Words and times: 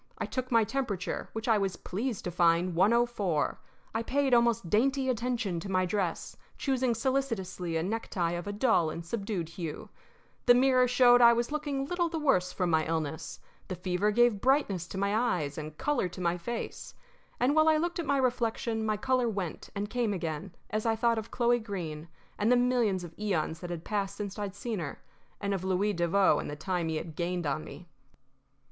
I 0.17 0.25
took 0.25 0.51
my 0.51 0.63
temperature, 0.63 1.29
which 1.33 1.47
I 1.47 1.59
was 1.59 1.75
pleased 1.75 2.23
to 2.23 2.31
find 2.31 2.73
104. 2.75 3.59
I 3.93 4.01
paid 4.01 4.33
almost 4.33 4.67
dainty 4.67 5.09
attention 5.09 5.59
to 5.59 5.69
my 5.69 5.85
dress, 5.85 6.35
choosing 6.57 6.95
solicitously 6.95 7.77
a 7.77 7.83
necktie 7.83 8.31
of 8.31 8.47
a 8.47 8.51
dull 8.51 8.89
and 8.89 9.05
subdued 9.05 9.47
hue. 9.49 9.89
The 10.47 10.55
mirror 10.55 10.87
showed 10.87 11.21
that 11.21 11.27
I 11.27 11.33
was 11.33 11.51
looking 11.51 11.85
little 11.85 12.09
the 12.09 12.17
worse 12.17 12.51
from 12.51 12.71
my 12.71 12.83
illness. 12.87 13.39
The 13.67 13.75
fever 13.75 14.09
gave 14.09 14.41
brightness 14.41 14.87
to 14.87 14.97
my 14.97 15.15
eyes 15.15 15.55
and 15.55 15.77
color 15.77 16.09
to 16.09 16.19
my 16.19 16.35
face. 16.35 16.95
And 17.39 17.55
while 17.55 17.69
I 17.69 17.77
looked 17.77 17.99
at 17.99 18.07
my 18.07 18.17
reflection 18.17 18.83
my 18.83 18.97
color 18.97 19.29
went 19.29 19.69
and 19.75 19.87
came 19.87 20.13
again 20.13 20.55
as 20.71 20.83
I 20.83 20.95
thought 20.95 21.19
of 21.19 21.29
Chloe 21.29 21.59
Greene 21.59 22.07
and 22.39 22.51
the 22.51 22.55
millions 22.57 23.03
of 23.03 23.13
eons 23.19 23.59
that 23.59 23.69
had 23.69 23.85
passed 23.85 24.15
since 24.15 24.39
I'd 24.39 24.55
seen 24.55 24.79
her, 24.79 25.03
and 25.39 25.53
of 25.53 25.63
Louis 25.63 25.93
Devoe 25.93 26.39
and 26.39 26.49
the 26.49 26.55
time 26.55 26.89
he 26.89 26.95
had 26.95 27.15
gained 27.15 27.45
on 27.45 27.63
me. 27.63 27.87